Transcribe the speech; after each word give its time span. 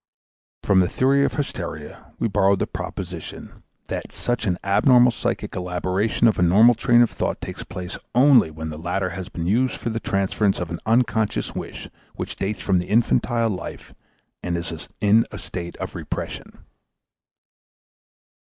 From 0.63 0.79
the 0.79 0.89
theory 0.89 1.23
of 1.25 1.35
hysteria 1.35 2.11
we 2.17 2.27
borrow 2.27 2.55
the 2.55 2.65
proposition 2.65 3.61
that 3.85 4.07
_such 4.07 4.47
an 4.47 4.57
abnormal 4.63 5.11
psychic 5.11 5.53
elaboration 5.55 6.27
of 6.27 6.39
a 6.39 6.41
normal 6.41 6.73
train 6.73 7.03
of 7.03 7.11
thought 7.11 7.39
takes 7.39 7.63
place 7.63 7.99
only 8.15 8.49
when 8.49 8.69
the 8.69 8.79
latter 8.79 9.11
has 9.11 9.29
been 9.29 9.45
used 9.45 9.75
for 9.75 9.91
the 9.91 9.99
transference 9.99 10.57
of 10.57 10.71
an 10.71 10.79
unconscious 10.87 11.53
wish 11.53 11.87
which 12.15 12.35
dates 12.35 12.61
from 12.63 12.79
the 12.79 12.87
infantile 12.87 13.51
life 13.51 13.93
and 14.41 14.57
is 14.57 14.87
in 15.01 15.23
a 15.31 15.37
state 15.37 15.77
of 15.77 15.93
repression_. 15.93 16.63